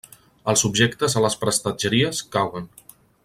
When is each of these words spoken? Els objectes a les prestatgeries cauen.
Els 0.53 0.63
objectes 0.69 1.15
a 1.19 1.23
les 1.25 1.37
prestatgeries 1.45 2.23
cauen. 2.37 2.69